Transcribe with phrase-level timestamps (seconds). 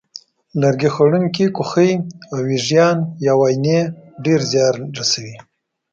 [0.61, 1.91] لرګي خوړونکي کوخۍ
[2.31, 3.79] او وېږیان یا واینې
[4.25, 5.35] ډېر زیان رسوي.